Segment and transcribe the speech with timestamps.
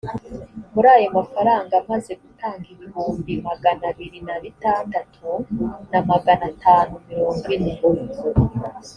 [0.73, 5.29] muri ayo mafaranga amaze gutanga ibihumbi magana abiri na bitandatu
[5.91, 7.73] na magana atanu mirongo ine